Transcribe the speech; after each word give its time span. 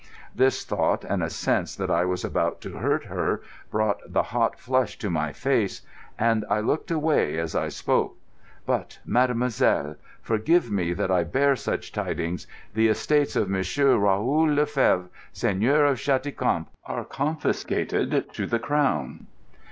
This 0.33 0.65
thought, 0.65 1.03
and 1.05 1.21
a 1.21 1.29
sense 1.29 1.75
that 1.75 1.91
I 1.91 2.05
was 2.05 2.25
about 2.25 2.59
to 2.61 2.77
hurt 2.77 3.03
her, 3.05 3.43
brought 3.69 3.99
the 4.11 4.23
hot 4.23 4.57
flush 4.59 4.97
to 4.97 5.11
my 5.11 5.31
face; 5.31 5.83
and 6.17 6.43
I 6.49 6.59
looked 6.59 6.89
away 6.89 7.37
as 7.37 7.55
I 7.55 7.67
spoke. 7.67 8.17
"But, 8.65 8.97
mademoiselle—forgive 9.05 10.71
me 10.71 10.93
that 10.93 11.11
I 11.11 11.23
bear 11.23 11.55
such 11.55 11.91
tidings—the 11.91 12.87
estates 12.87 13.35
of 13.35 13.47
Monsieur 13.47 13.95
Raoul 13.95 14.47
le 14.51 14.65
Fevre, 14.65 15.09
Seigneur 15.33 15.85
of 15.85 15.99
Cheticamp, 15.99 16.69
are 16.83 17.05
confiscated 17.05 18.33
to 18.33 18.47
the 18.47 18.57
Crown." 18.57 19.27